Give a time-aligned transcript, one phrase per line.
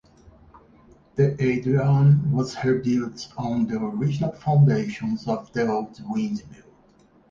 [1.15, 6.73] De Adriaan was rebuilt on the original foundations of the old windmill.